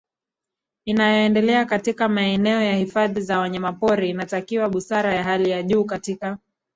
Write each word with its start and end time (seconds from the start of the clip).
inayoendelea 0.85 1.65
katika 1.65 2.09
maeneo 2.09 2.61
ya 2.61 2.75
hifadhi 2.75 3.21
za 3.21 3.39
wanyamapori 3.39 4.09
Inatakiwa 4.09 4.69
busara 4.69 5.13
ya 5.13 5.23
hali 5.23 5.49
ya 5.49 5.63
juu 5.63 5.85
katika 5.85 6.37